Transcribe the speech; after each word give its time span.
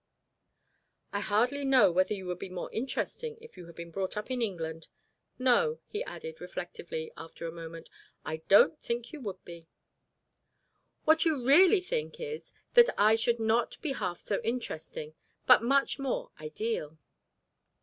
"I 1.13 1.19
hardly 1.19 1.63
know 1.63 1.91
whether 1.91 2.15
you 2.15 2.25
would 2.25 2.39
be 2.39 2.49
more 2.49 2.71
interesting 2.73 3.37
if 3.39 3.55
you 3.55 3.67
had 3.67 3.75
been 3.75 3.91
brought 3.91 4.17
up 4.17 4.31
in 4.31 4.41
England. 4.41 4.87
No," 5.37 5.77
he 5.85 6.03
added, 6.05 6.41
reflectively, 6.41 7.11
after 7.15 7.45
a 7.45 7.51
moment, 7.51 7.87
"I 8.25 8.37
don't 8.47 8.79
think 8.81 9.13
you 9.13 9.21
would 9.21 9.45
be." 9.45 9.67
"What 11.05 11.23
you 11.23 11.45
really 11.45 11.81
think 11.81 12.19
is, 12.19 12.51
that 12.73 12.89
I 12.99 13.13
should 13.15 13.39
not 13.39 13.79
be 13.83 13.91
half 13.91 14.19
so 14.19 14.41
interesting, 14.43 15.13
but 15.45 15.61
much 15.61 15.99
more 15.99 16.31
ideal." 16.39 16.97